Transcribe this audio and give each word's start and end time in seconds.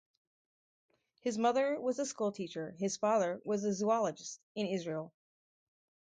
His 1.19 1.37
mother 1.37 1.79
was 1.79 1.99
a 1.99 2.07
schoolteacher, 2.07 2.71
his 2.79 2.97
father 2.97 3.39
was 3.45 3.63
a 3.63 3.71
zoologist 3.71 4.41
in 4.55 4.65
Israel. 4.65 5.13